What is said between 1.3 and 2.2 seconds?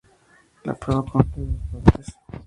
de dos partes.